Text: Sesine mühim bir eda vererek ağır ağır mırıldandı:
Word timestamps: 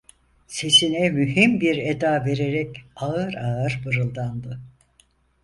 Sesine 0.47 1.09
mühim 1.09 1.61
bir 1.61 1.77
eda 1.77 2.25
vererek 2.25 2.83
ağır 2.95 3.33
ağır 3.33 3.81
mırıldandı: 3.85 4.59